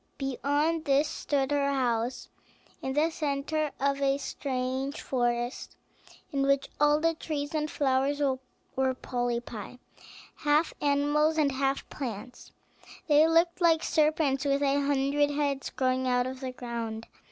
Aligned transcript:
Beyond 0.17 0.85
this 0.85 1.07
stood 1.07 1.51
her 1.51 1.71
house, 1.71 2.27
in 2.81 2.93
the 2.93 3.11
centre 3.11 3.69
of 3.79 4.01
a 4.01 4.17
strange 4.17 4.99
forest, 4.99 5.75
in 6.31 6.41
which 6.41 6.69
all 6.79 6.99
the 6.99 7.13
trees 7.13 7.53
and 7.53 7.69
flowers 7.69 8.19
were 8.19 8.95
polypi, 8.95 9.77
half 10.37 10.73
animals 10.81 11.37
and 11.37 11.51
half 11.51 11.87
plants; 11.89 12.51
they 13.07 13.27
looked 13.27 13.61
like 13.61 13.83
serpents 13.83 14.43
with 14.43 14.63
a 14.63 14.81
hundred 14.81 15.29
heads 15.29 15.69
growing 15.69 16.07
out 16.07 16.25
of 16.25 16.39
the 16.39 16.51
ground. 16.51 17.05